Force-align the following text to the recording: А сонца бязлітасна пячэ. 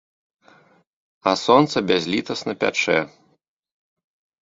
А 1.31 1.35
сонца 1.45 1.77
бязлітасна 1.93 2.53
пячэ. 2.67 2.99